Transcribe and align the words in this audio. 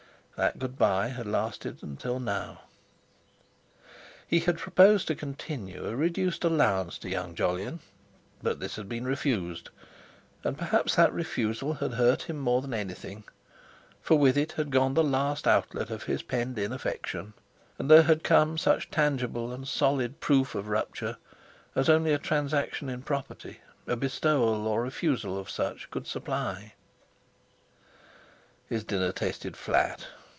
That 0.37 0.57
good 0.57 0.75
bye 0.75 1.09
had 1.09 1.27
lasted 1.27 1.83
until 1.83 2.19
now. 2.19 2.61
He 4.27 4.39
had 4.39 4.57
proposed 4.57 5.07
to 5.09 5.15
continue 5.15 5.85
a 5.85 5.95
reduced 5.95 6.43
allowance 6.43 6.97
to 6.97 7.09
young 7.09 7.35
Jolyon, 7.35 7.79
but 8.41 8.59
this 8.59 8.75
had 8.75 8.89
been 8.89 9.05
refused, 9.05 9.69
and 10.43 10.57
perhaps 10.57 10.95
that 10.95 11.13
refusal 11.13 11.75
had 11.75 11.93
hurt 11.93 12.23
him 12.23 12.39
more 12.39 12.63
than 12.63 12.73
anything, 12.73 13.23
for 14.01 14.17
with 14.17 14.35
it 14.35 14.53
had 14.53 14.71
gone 14.71 14.95
the 14.95 15.03
last 15.03 15.45
outlet 15.45 15.91
of 15.91 16.05
his 16.05 16.23
penned 16.23 16.57
in 16.57 16.71
affection; 16.73 17.35
and 17.77 17.87
there 17.87 18.01
had 18.01 18.23
come 18.23 18.57
such 18.57 18.89
tangible 18.89 19.51
and 19.53 19.67
solid 19.67 20.19
proof 20.19 20.55
of 20.55 20.69
rupture 20.69 21.17
as 21.75 21.87
only 21.87 22.13
a 22.13 22.17
transaction 22.17 22.89
in 22.89 23.03
property, 23.03 23.59
a 23.85 23.95
bestowal 23.95 24.65
or 24.65 24.81
refusal 24.81 25.37
of 25.37 25.51
such, 25.51 25.91
could 25.91 26.07
supply. 26.07 26.73
His 28.67 28.83
dinner 28.83 29.11
tasted 29.11 29.55
flat. 29.55 30.07